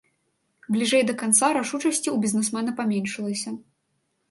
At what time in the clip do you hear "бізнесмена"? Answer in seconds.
2.25-2.75